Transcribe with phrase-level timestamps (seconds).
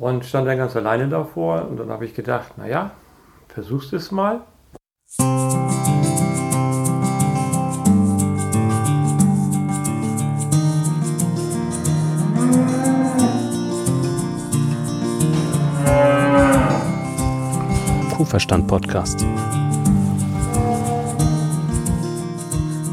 [0.00, 2.92] Und stand dann ganz alleine davor und dann habe ich gedacht, naja,
[3.48, 4.42] versuchst es mal.
[18.16, 19.26] Kuhverstand Podcast.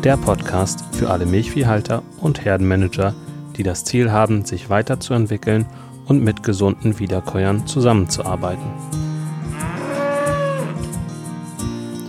[0.03, 3.13] Der Podcast für alle Milchviehhalter und Herdenmanager,
[3.57, 5.67] die das Ziel haben, sich weiterzuentwickeln
[6.05, 8.63] und mit gesunden Wiederkäuern zusammenzuarbeiten.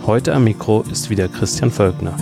[0.05, 2.15] Heute am Mikro ist wieder Christian Völkner.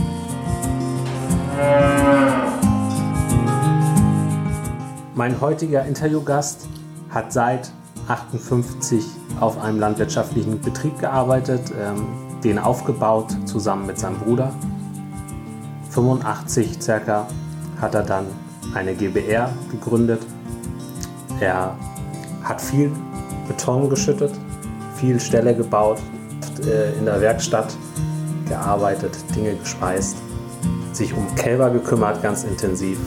[5.13, 6.67] Mein heutiger Interviewgast
[7.09, 7.71] hat seit
[8.07, 9.03] 58
[9.39, 12.05] auf einem landwirtschaftlichen Betrieb gearbeitet, ähm,
[12.43, 14.53] den aufgebaut zusammen mit seinem Bruder.
[15.91, 17.27] 85 circa
[17.79, 18.25] hat er dann
[18.73, 20.21] eine GBR gegründet.
[21.41, 21.77] Er
[22.43, 22.91] hat viel
[23.47, 24.31] Beton geschüttet,
[24.95, 25.99] viel Ställe gebaut,
[26.65, 27.75] äh, in der Werkstatt
[28.47, 30.15] gearbeitet, Dinge gespeist,
[30.93, 32.97] sich um Kälber gekümmert, ganz intensiv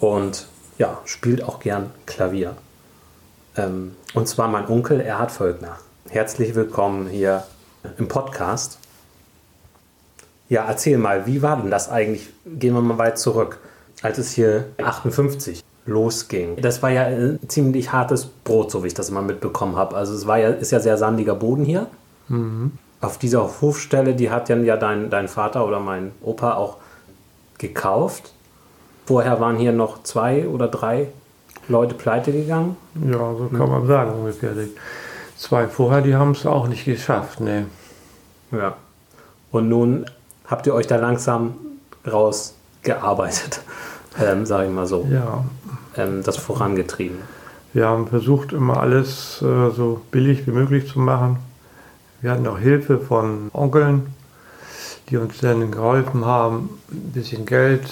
[0.00, 2.56] und ja, spielt auch gern Klavier.
[3.56, 5.78] Ähm, und zwar mein Onkel Erhard Völkner.
[6.10, 7.44] Herzlich willkommen hier
[7.98, 8.78] im Podcast.
[10.48, 12.30] Ja, erzähl mal, wie war denn das eigentlich?
[12.46, 13.60] Gehen wir mal weit zurück,
[14.02, 16.56] als es hier 58 losging.
[16.60, 19.96] Das war ja ein ziemlich hartes Brot, so wie ich das immer mitbekommen habe.
[19.96, 21.86] Also es war ja, ist ja sehr sandiger Boden hier.
[22.28, 22.72] Mhm.
[23.00, 26.76] Auf dieser Hofstelle, die hat dann ja dein, dein Vater oder mein Opa auch
[27.58, 28.32] gekauft.
[29.06, 31.08] Vorher waren hier noch zwei oder drei
[31.68, 32.76] Leute pleite gegangen?
[33.06, 34.52] Ja, so kann man sagen ungefähr.
[34.52, 34.72] Die
[35.36, 37.66] zwei vorher, die haben es auch nicht geschafft, ne.
[38.50, 38.76] Ja.
[39.50, 40.06] Und nun
[40.46, 41.54] habt ihr euch da langsam
[42.06, 43.60] rausgearbeitet,
[44.20, 45.06] ähm, sage ich mal so.
[45.10, 45.44] Ja.
[45.96, 47.18] Ähm, das vorangetrieben.
[47.72, 51.38] Wir haben versucht, immer alles äh, so billig wie möglich zu machen.
[52.20, 54.14] Wir hatten auch Hilfe von Onkeln,
[55.08, 57.86] die uns dann geholfen haben, ein bisschen Geld.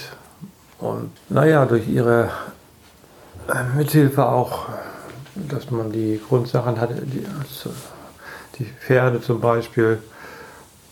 [0.79, 2.31] Und naja, durch ihre
[3.77, 4.67] Mithilfe auch,
[5.35, 7.71] dass man die Grundsachen hatte, die, also
[8.59, 9.99] die Pferde zum Beispiel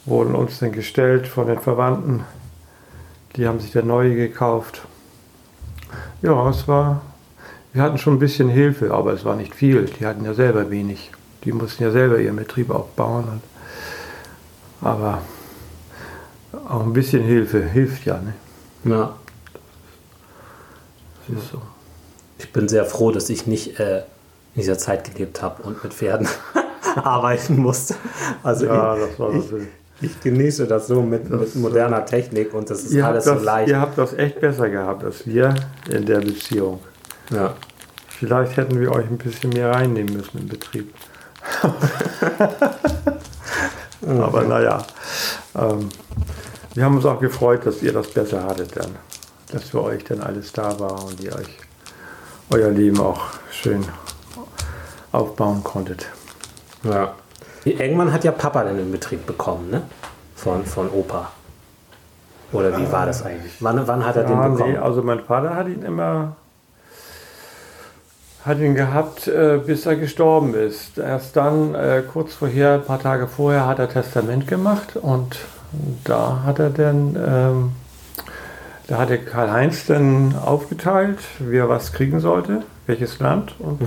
[0.04, 2.24] wurden uns dann gestellt von den Verwandten.
[3.36, 4.82] Die haben sich der neue gekauft.
[6.22, 7.02] Ja, es war,
[7.72, 9.84] wir hatten schon ein bisschen Hilfe, aber es war nicht viel.
[9.84, 11.10] Die hatten ja selber wenig.
[11.44, 13.24] Die mussten ja selber ihren Betrieb aufbauen.
[13.24, 13.42] Und,
[14.88, 15.22] aber
[16.68, 18.20] auch ein bisschen Hilfe hilft ja.
[18.20, 18.34] Ne?
[18.84, 19.14] Ja.
[21.26, 21.62] Das ist so
[22.38, 23.98] ich bin sehr froh, dass ich nicht äh,
[24.54, 26.28] in dieser Zeit gelebt habe und mit Pferden
[26.96, 27.94] arbeiten musste.
[28.42, 29.66] Also ja, ich, ich,
[30.00, 33.44] ich, genieße das so mit, das mit moderner Technik und das ist alles das, so
[33.44, 33.68] leicht.
[33.68, 35.54] Ihr habt das echt besser gehabt als wir
[35.90, 36.80] in der Beziehung.
[37.30, 37.54] Ja.
[38.08, 40.94] Vielleicht hätten wir euch ein bisschen mehr reinnehmen müssen im Betrieb.
[44.06, 44.84] Aber naja,
[45.56, 45.88] ähm,
[46.74, 48.96] wir haben uns auch gefreut, dass ihr das besser hattet dann.
[49.50, 51.58] Dass für euch dann alles da war und ihr euch
[52.50, 53.84] euer Leben auch schön
[55.12, 56.06] aufbauen konntet.
[56.82, 57.14] Ja.
[57.72, 59.82] Irgendwann hat ja Papa dann den Betrieb bekommen, ne?
[60.36, 61.30] Von, von Opa.
[62.52, 63.54] Oder wie war das eigentlich?
[63.60, 64.72] Wann, wann hat er ja, den bekommen?
[64.72, 66.36] Nee, also mein Vater hat ihn immer
[68.44, 70.98] hat ihn gehabt, äh, bis er gestorben ist.
[70.98, 75.38] Erst dann, äh, kurz vorher, ein paar Tage vorher, hat er Testament gemacht und
[76.04, 77.72] da hat er dann ähm,
[78.86, 83.54] da hatte Karl-Heinz dann aufgeteilt, wer was kriegen sollte, welches Land.
[83.58, 83.80] Und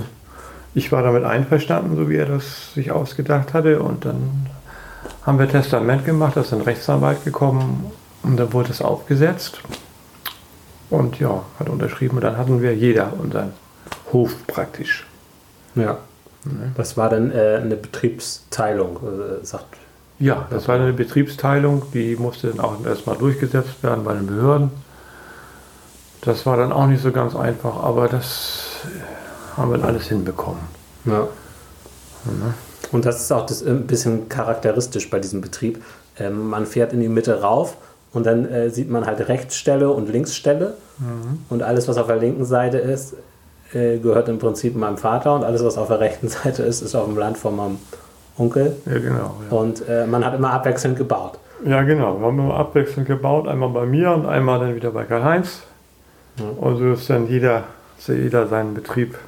[0.78, 3.82] ich war damit einverstanden, so wie er das sich ausgedacht hatte.
[3.82, 4.46] Und dann
[5.26, 7.90] haben wir Testament gemacht, da ist ein Rechtsanwalt gekommen
[8.22, 9.60] und dann wurde es aufgesetzt.
[10.88, 13.52] Und ja, hat unterschrieben und dann hatten wir jeder unseren
[14.12, 15.06] Hof praktisch.
[15.74, 15.98] Ja.
[16.76, 19.76] Das war dann äh, eine Betriebsteilung, äh, sagt.
[20.20, 24.70] Ja, das war eine Betriebsteilung, die musste dann auch erstmal durchgesetzt werden bei den Behörden.
[26.22, 28.68] Das war dann auch nicht so ganz einfach, aber das
[29.58, 30.60] haben wir alles hinbekommen.
[31.04, 31.12] Ja.
[31.22, 32.54] ja.
[32.92, 35.82] Und das ist auch das, ein bisschen charakteristisch bei diesem Betrieb.
[36.18, 37.76] Ähm, man fährt in die Mitte rauf
[38.12, 40.74] und dann äh, sieht man halt Rechtsstelle und Linksstelle.
[40.98, 41.40] Mhm.
[41.48, 43.14] Und alles, was auf der linken Seite ist,
[43.72, 46.94] äh, gehört im Prinzip meinem Vater und alles, was auf der rechten Seite ist, ist
[46.94, 47.78] auf dem Land von meinem
[48.38, 48.76] Onkel.
[48.86, 49.34] Ja, genau.
[49.50, 49.56] Ja.
[49.56, 51.38] Und äh, man hat immer abwechselnd gebaut.
[51.64, 52.18] Ja, genau.
[52.18, 53.48] Wir haben immer abwechselnd gebaut.
[53.48, 55.62] Einmal bei mir und einmal dann wieder bei Karl-Heinz.
[56.38, 56.58] Mhm.
[56.58, 57.64] Und so ist dann jeder,
[58.06, 59.18] jeder sein Betrieb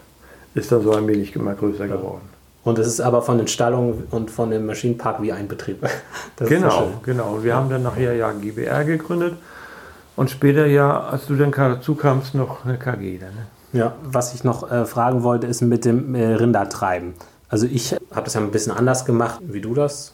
[0.54, 1.96] ist dann so ein wenig immer größer ja.
[1.96, 2.28] geworden.
[2.62, 5.78] Und es ist aber von den Stallungen und von dem Maschinenpark wie ein Betrieb.
[6.36, 7.38] Das genau, genau.
[7.42, 7.56] Wir ja.
[7.56, 9.34] haben dann nachher ja GBR gegründet
[10.16, 13.18] und später ja, als du dann dazu kamst, noch eine KG.
[13.18, 13.46] Dann, ne?
[13.72, 17.14] Ja, was ich noch äh, fragen wollte, ist mit dem äh, Rindertreiben.
[17.48, 20.12] Also ich habe das ja ein bisschen anders gemacht, wie du das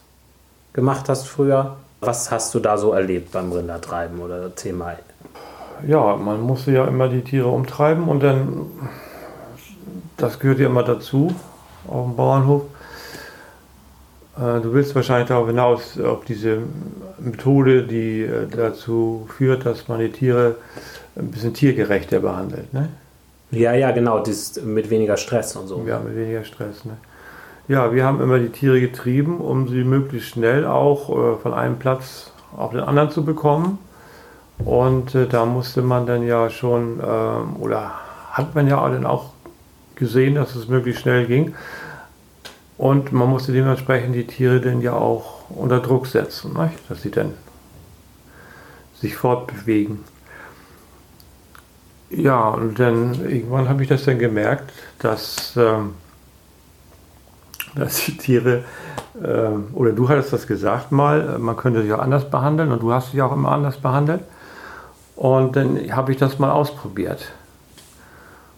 [0.72, 1.76] gemacht hast früher.
[2.00, 4.92] Was hast du da so erlebt beim Rindertreiben oder Thema?
[5.86, 8.66] Ja, man musste ja immer die Tiere umtreiben und dann,
[10.16, 11.34] das gehört ja immer dazu
[11.88, 12.62] auf dem Bauernhof.
[14.36, 16.58] Äh, du willst wahrscheinlich darauf hinaus, ob diese
[17.18, 20.56] Methode, die äh, dazu führt, dass man die Tiere
[21.16, 22.72] ein bisschen tiergerechter behandelt.
[22.72, 22.88] Ne?
[23.50, 25.84] Ja, ja, genau, das mit weniger Stress und so.
[25.86, 26.84] Ja, mit weniger Stress.
[26.84, 26.96] Ne?
[27.68, 31.78] Ja, wir haben immer die Tiere getrieben, um sie möglichst schnell auch äh, von einem
[31.78, 33.78] Platz auf den anderen zu bekommen.
[34.58, 37.92] Und da musste man dann ja schon, äh, oder
[38.30, 39.35] hat man ja dann auch
[39.96, 41.54] gesehen, dass es möglichst schnell ging.
[42.78, 46.78] Und man musste dementsprechend die Tiere dann ja auch unter Druck setzen, nicht?
[46.88, 47.32] dass sie dann
[49.00, 50.04] sich fortbewegen.
[52.10, 55.94] Ja, und dann irgendwann habe ich das dann gemerkt, dass, ähm,
[57.74, 58.64] dass die Tiere,
[59.22, 62.92] ähm, oder du hattest das gesagt mal, man könnte sie auch anders behandeln und du
[62.92, 64.20] hast sie auch immer anders behandelt.
[65.16, 67.32] Und dann habe ich das mal ausprobiert.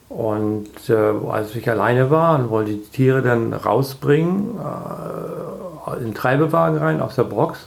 [0.09, 6.15] Und äh, als ich alleine war und wollte die Tiere dann rausbringen, äh, in den
[6.15, 7.67] Treibewagen rein aus der Box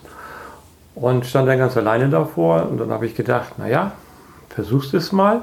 [0.96, 2.68] und stand dann ganz alleine davor.
[2.70, 3.92] Und dann habe ich gedacht, naja,
[4.50, 5.42] versuchst es mal.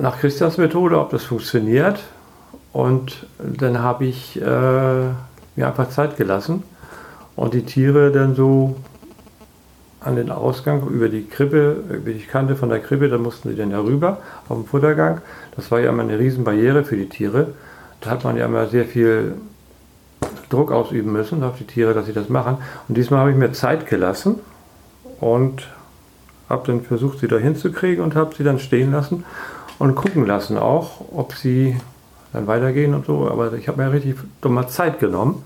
[0.00, 2.00] Nach Christians Methode, ob das funktioniert.
[2.72, 6.62] Und dann habe ich äh, mir einfach Zeit gelassen
[7.36, 8.76] und die Tiere dann so
[10.04, 13.56] an den Ausgang über die Krippe, über die Kante von der Krippe, da mussten sie
[13.56, 14.18] dann herüber
[14.48, 15.20] auf dem Futtergang.
[15.56, 17.48] Das war ja immer eine Riesenbarriere für die Tiere.
[18.00, 19.34] Da hat man ja immer sehr viel
[20.50, 22.58] Druck ausüben müssen auf die Tiere, dass sie das machen.
[22.88, 24.40] Und diesmal habe ich mir Zeit gelassen
[25.20, 25.68] und
[26.48, 29.24] habe dann versucht, sie da hinzukriegen und habe sie dann stehen lassen
[29.78, 31.76] und gucken lassen auch, ob sie
[32.32, 33.28] dann weitergehen und so.
[33.28, 35.44] Aber ich habe mir richtig dummer Zeit genommen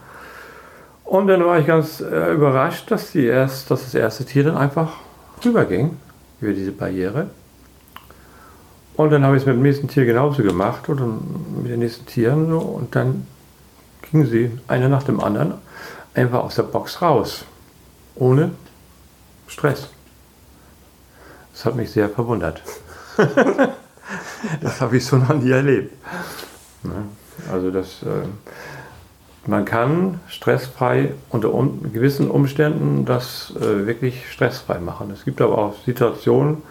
[1.07, 4.57] und dann war ich ganz äh, überrascht, dass, die erst, dass das erste Tier dann
[4.57, 4.95] einfach
[5.45, 5.97] rüberging
[6.41, 7.31] über diese Barriere.
[8.97, 12.07] Und dann habe ich es mit dem nächsten Tier genauso gemacht oder mit den nächsten
[12.07, 12.59] Tieren so.
[12.59, 13.27] Und dann
[14.11, 15.55] gingen sie einer nach dem anderen
[16.15, 17.45] einfach aus der Box raus.
[18.17, 18.51] Ohne
[19.47, 19.89] Stress.
[21.53, 22.63] Das hat mich sehr verwundert.
[24.61, 25.95] das habe ich so noch nie erlebt.
[26.83, 27.05] Ne?
[27.53, 28.03] Also das.
[28.03, 28.27] Äh,
[29.49, 35.11] man kann stressfrei unter um, gewissen Umständen das äh, wirklich stressfrei machen.
[35.13, 36.63] Es gibt aber auch Situationen,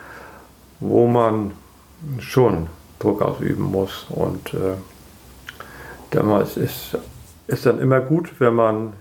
[0.79, 1.51] wo man
[2.19, 2.67] schon
[2.99, 4.05] Druck ausüben muss.
[4.09, 4.75] Und äh,
[6.11, 6.97] damals ist
[7.47, 8.93] es dann immer gut, wenn man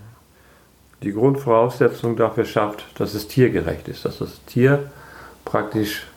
[1.03, 4.89] die Grundvoraussetzung dafür schafft, dass es tiergerecht ist, dass das Tier
[5.43, 6.07] praktisch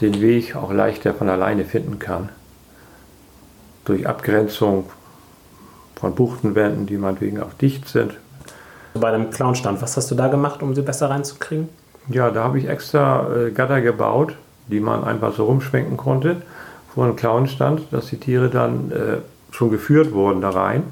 [0.00, 2.28] den Weg auch leichter von alleine finden kann.
[3.84, 4.90] Durch Abgrenzung
[6.04, 8.12] von Buchtenwänden, die meinetwegen auch dicht sind.
[8.92, 11.70] Bei dem Clownstand, was hast du da gemacht, um sie besser reinzukriegen?
[12.08, 14.36] Ja, da habe ich extra äh, Gatter gebaut,
[14.66, 16.42] die man einfach so rumschwenken konnte
[16.94, 19.16] vor einem Clownstand, dass die Tiere dann äh,
[19.50, 20.84] schon geführt wurden da rein.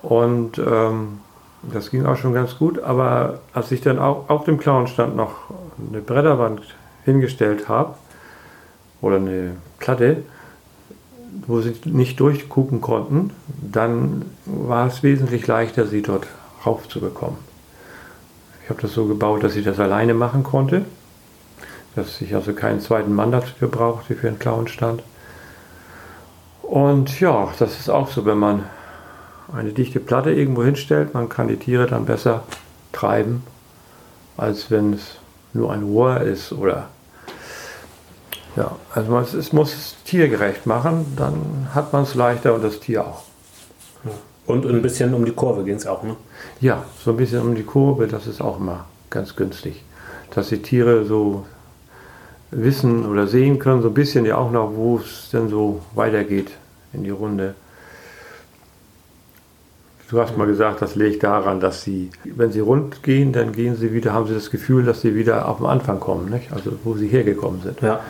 [0.00, 1.18] Und ähm,
[1.64, 5.50] das ging auch schon ganz gut, aber als ich dann auch auf dem Clownstand noch
[5.90, 6.62] eine Bretterwand
[7.04, 7.96] hingestellt habe,
[9.00, 10.22] oder eine Platte,
[11.46, 13.30] wo sie nicht durchgucken konnten,
[13.60, 16.26] dann war es wesentlich leichter, sie dort
[16.64, 17.38] raufzubekommen.
[18.62, 20.84] Ich habe das so gebaut, dass ich das alleine machen konnte,
[21.96, 25.02] dass ich also keinen zweiten Mann dafür brauchte für einen Clownstand.
[26.62, 28.64] Und ja, das ist auch so, wenn man
[29.54, 32.42] eine dichte Platte irgendwo hinstellt, man kann die Tiere dann besser
[32.92, 33.42] treiben,
[34.36, 35.16] als wenn es
[35.54, 36.90] nur ein Rohr ist oder
[38.56, 42.80] ja, also man, es muss es tiergerecht machen, dann hat man es leichter und das
[42.80, 43.22] Tier auch.
[44.46, 46.16] Und ein bisschen um die Kurve ging es auch, ne?
[46.60, 49.84] Ja, so ein bisschen um die Kurve, das ist auch immer ganz günstig.
[50.34, 51.44] Dass die Tiere so
[52.50, 56.50] wissen oder sehen können, so ein bisschen ja auch noch, wo es denn so weitergeht
[56.94, 57.54] in die Runde.
[60.10, 63.76] Du hast mal gesagt, das liegt daran, dass sie, wenn sie rund gehen, dann gehen
[63.76, 66.50] sie wieder, haben sie das Gefühl, dass sie wieder auf den Anfang kommen, nicht?
[66.50, 67.82] also wo sie hergekommen sind.
[67.82, 68.00] Ja.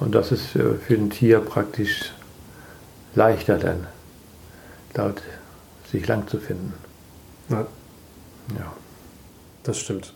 [0.00, 2.12] Und das ist für ein Tier praktisch
[3.14, 3.86] leichter dann,
[4.94, 5.22] dort
[5.90, 6.72] sich lang zu finden.
[7.50, 7.66] Ja.
[8.58, 8.72] ja.
[9.64, 10.12] Das stimmt.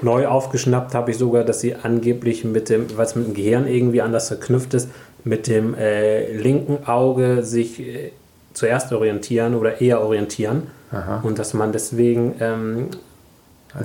[0.00, 4.02] Neu aufgeschnappt habe ich sogar, dass sie angeblich mit dem, was mit dem Gehirn irgendwie
[4.02, 4.88] anders verknüpft ist,
[5.24, 8.12] mit dem äh, linken Auge sich äh,
[8.52, 10.68] zuerst orientieren oder eher orientieren.
[10.90, 11.20] Aha.
[11.22, 12.88] Und dass man deswegen ähm,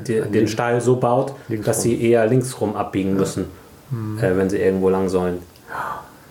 [0.07, 3.19] die, den Stall so baut, dass sie eher linksrum abbiegen ja.
[3.19, 3.45] müssen.
[3.91, 5.41] Äh, wenn sie irgendwo lang sollen.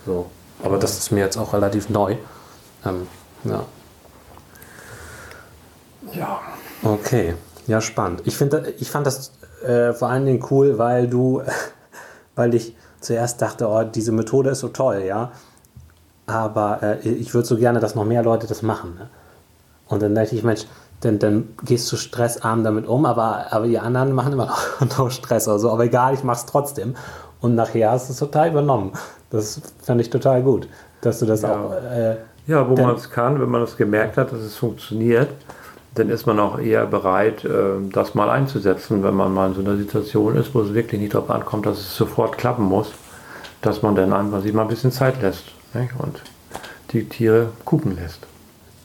[0.04, 0.26] So.
[0.62, 2.16] Aber das ist mir jetzt auch relativ neu.
[2.84, 3.06] Ähm,
[3.44, 3.64] ja.
[6.12, 6.40] Ja.
[6.82, 7.34] Okay,
[7.66, 8.22] ja, spannend.
[8.24, 9.32] Ich, find, ich fand das
[9.64, 11.42] äh, vor allen Dingen cool, weil du,
[12.36, 15.32] weil ich zuerst dachte, oh, diese Methode ist so toll, ja.
[16.26, 18.96] Aber äh, ich würde so gerne, dass noch mehr Leute das machen.
[18.98, 19.08] Ne?
[19.88, 20.66] Und dann dachte ich, Mensch,
[21.00, 25.10] dann, dann gehst du stressarm damit um, aber, aber die anderen machen immer noch, noch
[25.10, 25.70] Stress oder so.
[25.70, 26.96] Aber egal, ich mach's trotzdem.
[27.40, 28.92] Und nachher hast du es total übernommen.
[29.30, 30.68] Das fand ich total gut,
[31.00, 31.52] dass du das Ja.
[31.60, 31.72] auch.
[31.72, 32.16] Äh,
[32.46, 35.28] Ja, wo man es kann, wenn man es gemerkt hat, dass es funktioniert,
[35.96, 37.50] dann ist man auch eher bereit, äh,
[37.92, 41.14] das mal einzusetzen, wenn man mal in so einer Situation ist, wo es wirklich nicht
[41.14, 42.92] darauf ankommt, dass es sofort klappen muss,
[43.62, 45.90] dass man dann einfach sich mal ein bisschen Zeit lässt nicht?
[45.98, 46.20] und
[46.92, 48.20] die Tiere gucken lässt.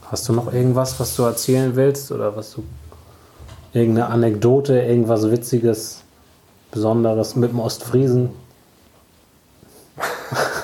[0.09, 2.63] Hast du noch irgendwas, was du erzählen willst oder was du
[3.73, 6.01] irgendeine Anekdote, irgendwas Witziges,
[6.71, 8.29] Besonderes mit dem Ostfriesen?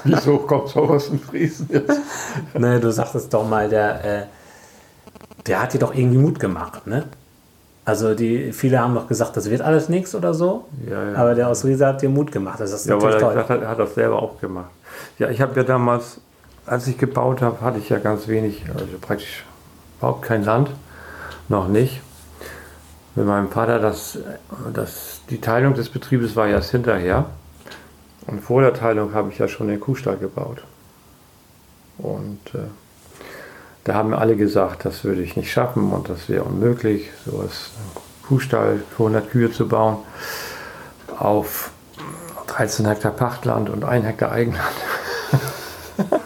[0.04, 2.00] Wieso kommt sowas in Friesen jetzt?
[2.58, 4.24] ne, du sagtest doch mal, der, äh,
[5.46, 7.04] der hat dir doch irgendwie Mut gemacht, ne?
[7.84, 10.66] Also die, viele haben doch gesagt, das wird alles nichts oder so.
[10.90, 11.16] Ja, ja.
[11.18, 12.60] Aber der Ostfriese hat dir Mut gemacht.
[12.60, 13.56] Das ist Ja, weil natürlich er toll.
[13.58, 14.70] hat, er hat das selber auch gemacht.
[15.20, 16.20] Ja, ich habe ja damals,
[16.66, 19.46] als ich gebaut habe, hatte ich ja ganz wenig, also praktisch
[20.00, 20.70] überhaupt kein Land,
[21.48, 22.02] noch nicht.
[23.17, 24.19] Mit meinem Vater, das,
[24.71, 27.25] das, die Teilung des Betriebes war erst hinterher.
[28.27, 30.63] Und vor der Teilung habe ich ja schon den Kuhstall gebaut.
[31.97, 32.59] Und äh,
[33.86, 37.71] da haben alle gesagt, das würde ich nicht schaffen und das wäre unmöglich, so ist
[37.77, 39.97] ein Kuhstall für 100 Kühe zu bauen
[41.17, 41.71] auf
[42.45, 44.62] 13 Hektar Pachtland und 1 Hektar Eigenland.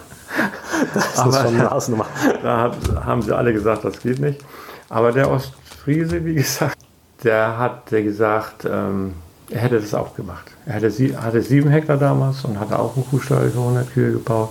[0.94, 2.06] Das ist schon eine Hausnummer.
[2.42, 2.70] Da
[3.02, 4.44] haben sie alle gesagt, das geht nicht.
[4.90, 6.81] Aber der Ostfriese, wie gesagt,
[7.22, 9.14] der hat gesagt, ähm,
[9.50, 10.50] er hätte das auch gemacht.
[10.66, 14.12] Er hatte, sie, hatte 7 Hektar damals und hatte auch einen Kuhstall für 100 Kühe
[14.12, 14.50] gebaut.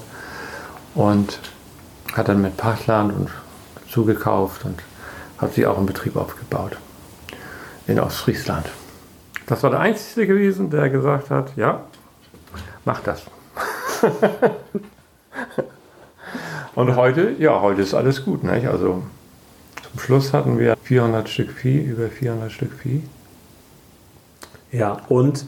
[0.94, 1.40] Und
[2.14, 3.30] hat dann mit Pachtland und
[3.90, 4.80] zugekauft und
[5.38, 6.78] hat sich auch einen Betrieb aufgebaut
[7.88, 8.68] in Ostfriesland.
[9.48, 11.84] Das war der Einzige gewesen, der gesagt hat, ja,
[12.86, 13.24] mach das.
[16.76, 18.44] und heute, ja, heute ist alles gut.
[18.44, 18.68] Nicht?
[18.68, 19.04] Also
[19.92, 23.04] zum Schluss hatten wir 400 Stück Vieh, über 400 Stück Vieh.
[24.72, 25.46] Ja, und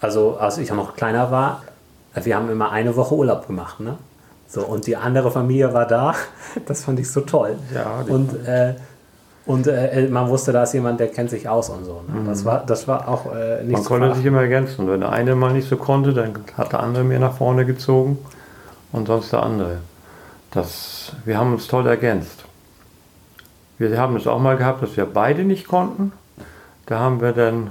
[0.00, 1.62] also als ich noch kleiner war,
[2.14, 3.98] wir haben immer eine Woche Urlaub gemacht, ne?
[4.48, 6.14] So, und die andere Familie war da.
[6.66, 7.56] Das fand ich so toll.
[7.72, 8.74] Ja, und äh,
[9.46, 12.02] und äh, man wusste, da ist jemand, der kennt sich aus und so.
[12.06, 12.24] Ne?
[12.26, 14.16] Das, war, das war auch äh, nicht Man konnte verachten.
[14.16, 14.88] sich immer ergänzen.
[14.88, 18.18] Wenn der eine mal nicht so konnte, dann hat der andere mehr nach vorne gezogen
[18.92, 19.78] und sonst der andere.
[20.50, 22.44] Das, wir haben uns toll ergänzt.
[23.80, 26.12] Wir haben es auch mal gehabt, dass wir beide nicht konnten.
[26.84, 27.70] Da haben wir dann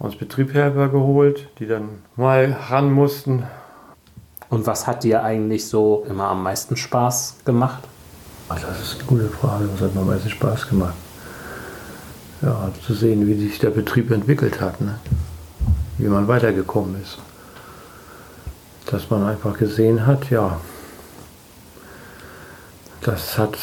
[0.00, 3.44] uns Betriebshelfer geholt, die dann mal ran mussten.
[4.48, 7.84] Und was hat dir eigentlich so immer am meisten Spaß gemacht?
[8.48, 9.68] Ach, das ist eine gute Frage.
[9.72, 10.94] Was hat mir am meisten Spaß gemacht?
[12.42, 14.80] Ja, zu sehen, wie sich der Betrieb entwickelt hat.
[14.80, 14.98] Ne?
[15.98, 17.18] Wie man weitergekommen ist.
[18.86, 20.60] Dass man einfach gesehen hat, ja,
[23.02, 23.56] das hat,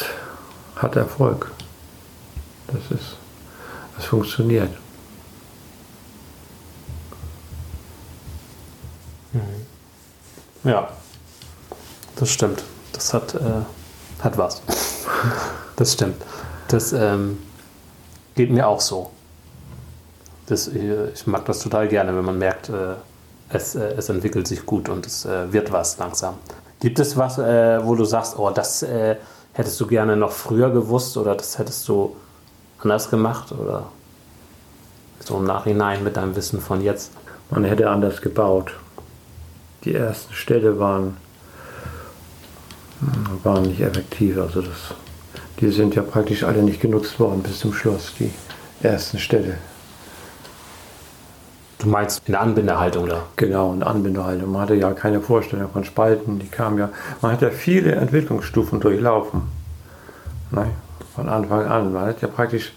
[0.80, 1.50] hat Erfolg.
[2.68, 3.16] Das ist,
[3.96, 4.70] das funktioniert.
[10.64, 10.88] Ja,
[12.16, 12.62] das stimmt.
[12.92, 13.38] Das hat, äh,
[14.22, 14.62] hat was.
[15.76, 16.22] das stimmt.
[16.68, 17.38] Das ähm,
[18.34, 19.10] geht mir auch so.
[20.46, 22.94] Das, äh, ich mag das total gerne, wenn man merkt, äh,
[23.48, 26.34] es, äh, es entwickelt sich gut und es äh, wird was langsam.
[26.80, 28.84] Gibt es was, äh, wo du sagst, oh, das
[29.52, 32.16] hättest du gerne noch früher gewusst oder das hättest du
[32.78, 33.86] anders gemacht oder
[35.20, 37.12] so im Nachhinein mit deinem Wissen von jetzt?
[37.50, 38.72] Man hätte anders gebaut.
[39.84, 41.16] Die ersten Städte waren,
[43.42, 44.38] waren nicht effektiv.
[44.38, 44.94] Also das,
[45.58, 48.30] die sind ja praktisch alle nicht genutzt worden bis zum Schluss, die
[48.82, 49.56] ersten Städte.
[51.80, 53.22] Du meinst in der Anbindehaltung da?
[53.36, 54.52] Genau, und Anbindehaltung.
[54.52, 56.90] Man hatte ja keine Vorstellung von Spalten, die kamen ja.
[57.22, 59.42] Man hat ja viele Entwicklungsstufen durchlaufen.
[60.50, 60.66] Ne?
[61.14, 61.92] Von Anfang an.
[61.92, 62.72] Man hat ja praktisch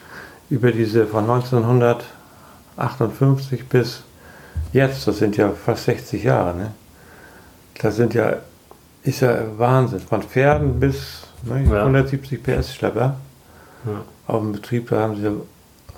[0.49, 4.03] über diese von 1958 bis
[4.71, 6.71] jetzt, das sind ja fast 60 Jahre, ne?
[7.81, 8.33] Das sind ja,
[9.03, 9.99] ist ja Wahnsinn.
[9.99, 11.81] Von Pferden bis ne, Ja.
[11.81, 13.17] 170 PS Schlepper
[13.85, 14.01] Ja.
[14.27, 15.29] auf dem Betrieb, da haben sie,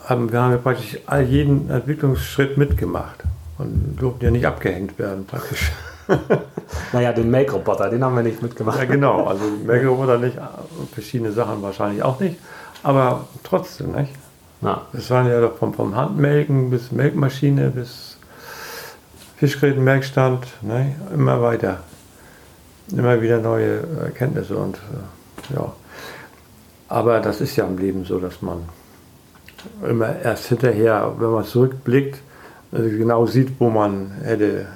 [0.06, 3.24] haben, wir haben ja praktisch all jeden Entwicklungsschritt mitgemacht
[3.58, 5.72] und durften ja nicht abgehängt werden praktisch.
[6.94, 8.78] Naja, den Make-Roboter, den haben wir nicht mitgemacht.
[8.78, 10.38] Ja genau, also Melkeroboter nicht,
[10.94, 12.38] verschiedene Sachen wahrscheinlich auch nicht,
[12.84, 14.14] aber trotzdem nicht.
[14.62, 14.82] Ja.
[14.94, 18.18] Es waren ja doch vom, vom Handmelken bis Melkmaschine bis
[19.38, 20.96] Fischgrätenmerkstand, ne?
[21.14, 21.80] immer weiter.
[22.92, 25.74] Immer wieder neue Erkenntnisse und äh, ja.
[26.88, 28.60] Aber das ist ja im Leben so, dass man
[29.88, 32.20] immer erst hinterher, wenn man zurückblickt,
[32.72, 34.68] äh, genau sieht, wo man hätte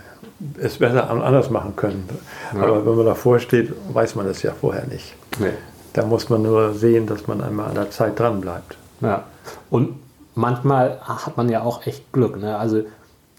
[0.60, 2.08] es besser anders machen können.
[2.56, 2.64] Ja.
[2.64, 5.16] Aber wenn man davor steht, weiß man das ja vorher nicht.
[5.40, 5.54] Nee.
[5.94, 8.78] Da muss man nur sehen, dass man einmal an der Zeit dran bleibt.
[9.02, 9.24] Ja.
[9.70, 10.00] Und
[10.36, 12.40] manchmal hat man ja auch echt Glück.
[12.40, 12.58] Ne?
[12.58, 12.84] Also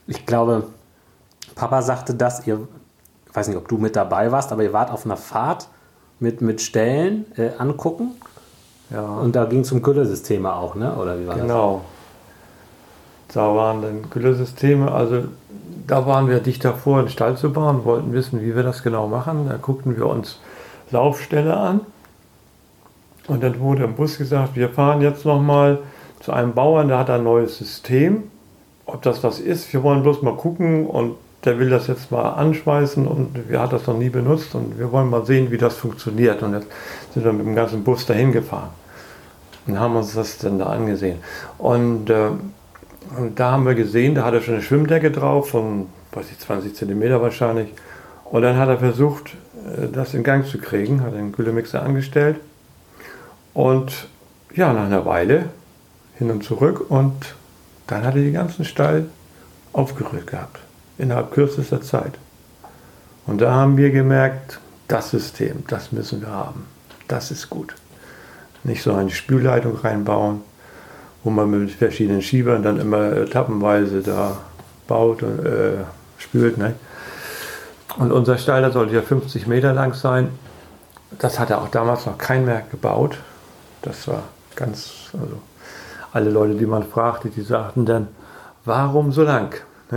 [0.06, 0.64] ich glaube,
[1.54, 2.66] Papa sagte das, ihr,
[3.28, 5.68] ich weiß nicht, ob du mit dabei warst, aber ihr wart auf einer Fahrt
[6.18, 8.12] mit, mit Stellen äh, angucken.
[8.90, 9.02] Ja.
[9.02, 10.94] Und da ging es um Güllesysteme auch, ne?
[10.94, 11.44] oder wie war genau.
[11.46, 11.48] das?
[11.48, 11.80] Genau.
[13.32, 15.22] Da waren dann Güllesysteme, also
[15.86, 19.06] da waren wir dicht davor, einen Stall zu bauen, wollten wissen, wie wir das genau
[19.06, 19.46] machen.
[19.48, 20.40] Da guckten wir uns
[20.90, 21.80] Laufstelle an.
[23.28, 25.78] Und dann wurde im Bus gesagt, wir fahren jetzt nochmal
[26.18, 28.24] zu einem Bauern, der hat ein neues System.
[28.86, 32.30] Ob das was ist, wir wollen bloß mal gucken und der will das jetzt mal
[32.30, 35.76] anschmeißen und wir hat das noch nie benutzt und wir wollen mal sehen, wie das
[35.76, 36.42] funktioniert.
[36.42, 36.66] Und jetzt
[37.14, 38.70] sind wir mit dem ganzen Bus dahin gefahren
[39.66, 41.18] und haben uns das dann da angesehen.
[41.58, 42.30] Und, äh,
[43.16, 46.38] und da haben wir gesehen, da hat er schon eine Schwimmdecke drauf von, weiß ich,
[46.38, 47.68] 20 Zentimeter wahrscheinlich.
[48.24, 49.36] Und dann hat er versucht,
[49.66, 52.36] äh, das in Gang zu kriegen, hat den Güllemixer angestellt.
[53.54, 54.08] Und
[54.54, 55.46] ja, nach einer Weile
[56.18, 57.34] hin und zurück und
[57.86, 59.06] dann hat er den ganzen Stall
[59.72, 60.58] aufgerührt gehabt,
[60.98, 62.12] innerhalb kürzester Zeit.
[63.26, 66.66] Und da haben wir gemerkt, das System, das müssen wir haben.
[67.08, 67.74] Das ist gut.
[68.64, 70.42] Nicht so eine Spülleitung reinbauen,
[71.24, 74.38] wo man mit verschiedenen Schiebern dann immer äh, tappenweise da
[74.86, 75.78] baut und äh,
[76.18, 76.58] spült.
[76.58, 76.74] Ne?
[77.96, 80.28] Und unser Stall, der sollte ja 50 Meter lang sein.
[81.18, 83.18] Das hatte auch damals noch kein mehr gebaut.
[83.82, 84.24] Das war
[84.54, 85.40] ganz, also
[86.12, 88.08] alle Leute, die man fragte, die sagten dann,
[88.64, 89.54] warum so lang?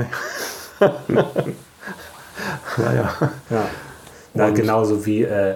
[2.78, 3.14] naja.
[3.50, 3.66] Ja.
[4.34, 5.56] Na, genauso wie äh,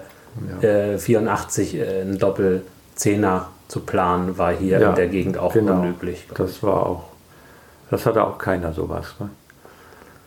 [0.62, 0.70] ja.
[0.94, 2.18] äh, 84 äh, ein
[2.98, 5.81] Doppelzehner zu planen, war hier ja, in der Gegend auch genau.
[5.81, 6.27] unüblich.
[6.33, 7.03] Das war auch,
[7.92, 9.16] das hatte auch keiner sowas.
[9.20, 9.29] Ne?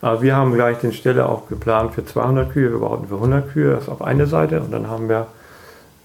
[0.01, 3.51] Aber wir haben gleich den Stelle auch geplant für 200 Kühe, wir brauchten für 100
[3.51, 5.27] Kühe, das auf eine Seite und dann haben wir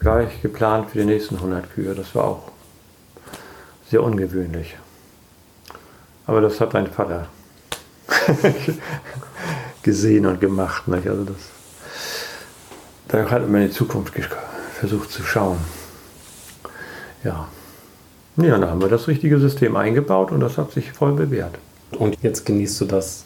[0.01, 1.95] gleich geplant für die nächsten 100 Kühe.
[1.95, 2.43] Das war auch
[3.89, 4.77] sehr ungewöhnlich.
[6.27, 7.29] Aber das hat mein Vater
[9.83, 10.89] gesehen und gemacht.
[10.89, 11.07] Nicht?
[11.07, 11.37] Also das,
[13.09, 14.13] da hat man in die Zukunft
[14.75, 15.59] versucht zu schauen.
[17.25, 17.49] Ja.
[18.37, 21.59] Ja, da haben wir das richtige System eingebaut und das hat sich voll bewährt.
[21.99, 23.25] Und jetzt genießt du das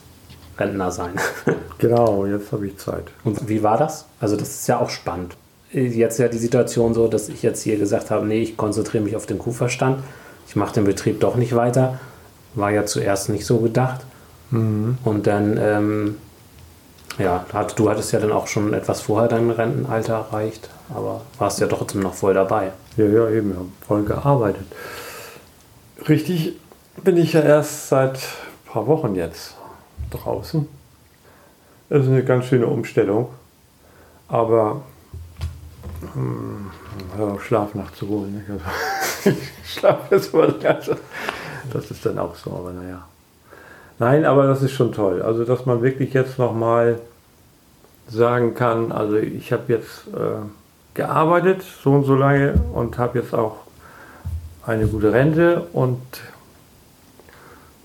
[0.57, 1.15] Rentnersein.
[1.79, 3.05] genau, jetzt habe ich Zeit.
[3.25, 4.07] Und wie war das?
[4.21, 5.37] Also das ist ja auch spannend.
[5.73, 9.17] Jetzt ja die Situation so, dass ich jetzt hier gesagt habe, nee, ich konzentriere mich
[9.17, 10.03] auf den Kuhverstand
[10.51, 12.01] ich mache den Betrieb doch nicht weiter.
[12.57, 14.01] War ja zuerst nicht so gedacht.
[14.51, 14.99] Mhm.
[15.05, 16.17] Und dann, ähm,
[17.19, 17.45] ja,
[17.77, 22.03] du hattest ja dann auch schon etwas vorher dein Rentenalter erreicht, aber warst ja trotzdem
[22.03, 22.73] noch voll dabei.
[22.97, 24.67] Ja, ja, eben, wir voll gearbeitet.
[26.09, 26.55] Richtig
[27.03, 29.55] bin ich ja erst seit ein paar Wochen jetzt
[30.11, 30.67] draußen.
[31.89, 33.29] Das ist eine ganz schöne Umstellung.
[34.29, 34.83] Aber
[36.15, 36.71] hm,
[37.41, 38.45] Schlaf nachzuholen.
[38.49, 40.55] Also, ich schlafe jetzt mal.
[41.73, 43.07] Das ist dann auch so, aber naja.
[44.01, 45.21] Nein, aber das ist schon toll.
[45.21, 46.99] Also, dass man wirklich jetzt nochmal
[48.09, 50.41] sagen kann, also ich habe jetzt äh,
[50.95, 53.59] gearbeitet so und so lange und habe jetzt auch
[54.67, 56.01] eine gute Rente und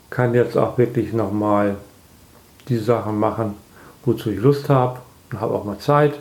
[0.10, 1.76] kann jetzt auch wirklich nochmal
[2.70, 3.56] die Sachen machen,
[4.06, 5.02] wozu ich Lust habe
[5.32, 6.14] und habe auch mal Zeit.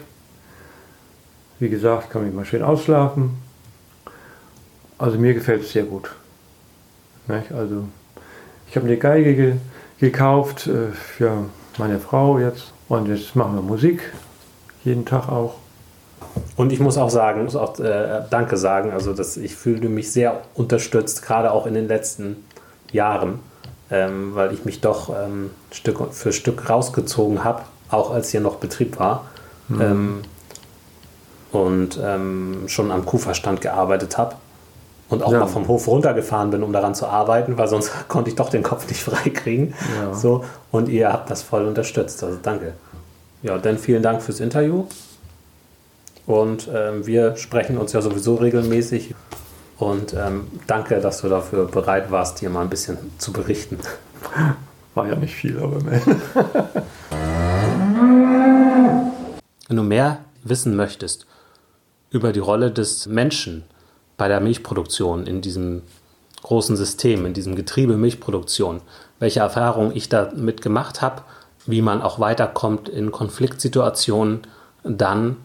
[1.61, 3.39] Wie gesagt, kann mich mal schön ausschlafen.
[4.99, 6.11] Also mir gefällt es sehr gut.
[7.29, 7.85] Also
[8.69, 9.57] ich habe eine Geige ge
[9.99, 11.47] gekauft äh, für
[11.79, 14.13] meine Frau jetzt und jetzt machen wir Musik,
[14.85, 15.55] jeden Tag auch.
[16.57, 20.11] Und ich muss auch sagen, muss auch äh, Danke sagen, also dass ich fühle mich
[20.11, 22.37] sehr unterstützt, gerade auch in den letzten
[22.93, 23.39] Jahren,
[23.91, 28.57] ähm, weil ich mich doch ähm, Stück für Stück rausgezogen habe, auch als hier noch
[28.57, 29.27] Betrieb war.
[29.69, 29.81] Mhm.
[29.81, 30.23] Ähm,
[31.53, 34.35] und ähm, schon am Kuhverstand gearbeitet habe
[35.15, 35.41] und auch ja.
[35.41, 38.63] mal vom Hof runtergefahren bin, um daran zu arbeiten, weil sonst konnte ich doch den
[38.63, 39.75] Kopf nicht freikriegen.
[40.01, 40.15] Ja.
[40.15, 42.23] So, und ihr habt das voll unterstützt.
[42.23, 42.75] Also danke.
[43.43, 44.87] Ja, dann vielen Dank fürs Interview.
[46.27, 49.15] Und ähm, wir sprechen uns ja sowieso regelmäßig.
[49.79, 53.79] Und ähm, danke, dass du dafür bereit warst, hier mal ein bisschen zu berichten.
[54.95, 56.01] War ja nicht viel, aber mehr.
[59.69, 61.27] Wenn du mehr wissen möchtest
[62.11, 63.65] über die Rolle des Menschen
[64.17, 65.83] bei der Milchproduktion in diesem
[66.43, 68.83] großen System, in diesem Getriebe Milchproduktion,
[69.19, 71.23] welche Erfahrungen ich damit gemacht habe,
[71.67, 74.43] wie man auch weiterkommt in Konfliktsituationen,
[74.85, 75.39] dann